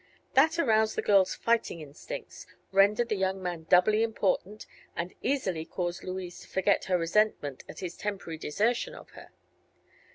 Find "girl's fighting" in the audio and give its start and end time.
1.03-1.79